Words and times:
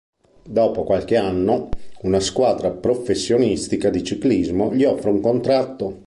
Dopo 0.47 0.83
qualche 0.83 1.15
anno, 1.15 1.69
una 2.01 2.19
squadra 2.19 2.71
professionistica 2.71 3.91
di 3.91 4.03
ciclismo 4.03 4.73
gli 4.73 4.83
offre 4.83 5.11
un 5.11 5.21
contratto. 5.21 5.99